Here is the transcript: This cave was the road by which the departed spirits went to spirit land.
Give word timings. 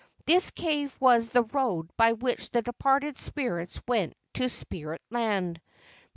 This 0.25 0.49
cave 0.49 0.97
was 0.99 1.29
the 1.29 1.43
road 1.43 1.91
by 1.95 2.13
which 2.13 2.49
the 2.49 2.63
departed 2.63 3.17
spirits 3.17 3.79
went 3.87 4.15
to 4.33 4.49
spirit 4.49 5.03
land. 5.11 5.61